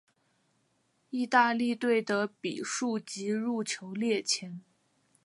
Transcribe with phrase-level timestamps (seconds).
[1.11, 4.59] 意大利队的比数及入球列前。